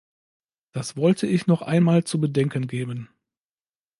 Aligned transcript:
Das 0.71 0.97
wollte 0.97 1.27
ich 1.27 1.45
noch 1.45 1.61
einmal 1.61 2.03
zu 2.05 2.19
bedenken 2.19 2.65
geben. 2.65 3.07